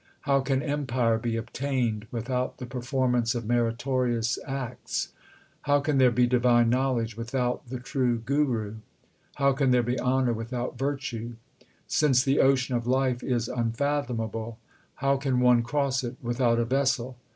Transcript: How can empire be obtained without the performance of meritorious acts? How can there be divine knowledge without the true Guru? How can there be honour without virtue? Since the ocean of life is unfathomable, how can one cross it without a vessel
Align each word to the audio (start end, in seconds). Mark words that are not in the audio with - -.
How 0.21 0.39
can 0.39 0.63
empire 0.63 1.19
be 1.19 1.37
obtained 1.37 2.07
without 2.09 2.57
the 2.57 2.65
performance 2.65 3.35
of 3.35 3.45
meritorious 3.45 4.39
acts? 4.47 5.09
How 5.67 5.79
can 5.79 5.99
there 5.99 6.09
be 6.09 6.25
divine 6.25 6.71
knowledge 6.71 7.15
without 7.15 7.67
the 7.67 7.79
true 7.79 8.17
Guru? 8.17 8.77
How 9.35 9.53
can 9.53 9.69
there 9.69 9.83
be 9.83 9.99
honour 9.99 10.33
without 10.33 10.75
virtue? 10.75 11.33
Since 11.85 12.23
the 12.23 12.39
ocean 12.39 12.75
of 12.75 12.87
life 12.87 13.21
is 13.23 13.47
unfathomable, 13.47 14.57
how 14.95 15.17
can 15.17 15.39
one 15.39 15.61
cross 15.61 16.03
it 16.03 16.15
without 16.19 16.57
a 16.57 16.65
vessel 16.65 17.15